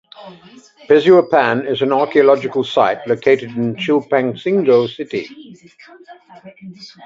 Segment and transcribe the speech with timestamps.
[0.89, 5.29] "Pezuapan" is an archaeological site located in Chilpancingo city.